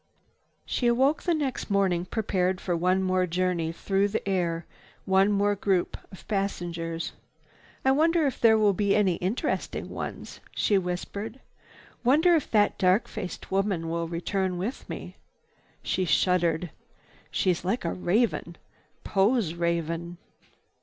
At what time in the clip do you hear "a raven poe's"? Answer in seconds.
17.85-19.53